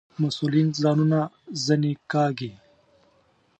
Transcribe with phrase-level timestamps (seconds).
[0.21, 1.19] مسئولین ځانونه
[1.65, 2.51] ځنې کاږي.